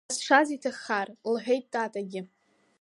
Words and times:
Ҳазшаз 0.07 0.47
иҭаххар,– 0.55 1.07
лҳәеит 1.33 1.65
Татагьы. 1.73 2.21